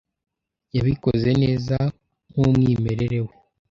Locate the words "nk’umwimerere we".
2.31-3.33